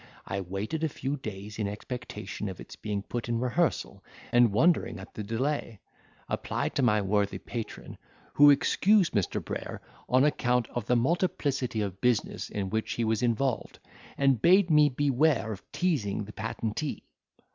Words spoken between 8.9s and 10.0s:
Mr. Brayer